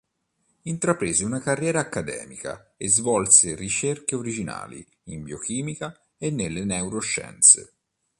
[0.63, 7.75] Intraprese una carriera accademica e svolse ricerche originali in biochimica e nelle neuroscienze.